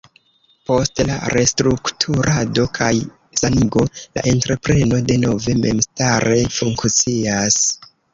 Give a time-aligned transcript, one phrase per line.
[0.67, 2.89] Post la restrukturado kaj
[3.41, 3.83] sanigo,
[4.15, 7.61] la entrepreno denove memstare funkcias.